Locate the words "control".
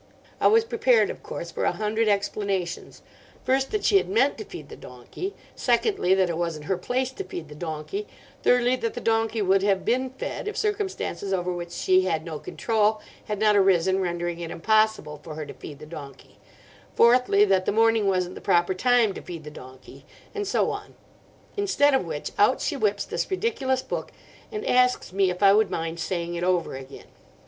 12.39-12.99